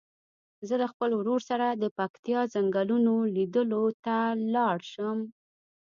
زه 0.67 0.73
له 0.81 0.87
خپل 0.93 1.09
ورور 1.15 1.39
سره 1.49 1.67
د 1.71 1.83
پکتیا 1.99 2.41
څنګلونو 2.55 3.13
لیدلو 3.35 3.83
ته 4.05 4.17
لاړ 4.53 4.77
شم. 4.91 5.17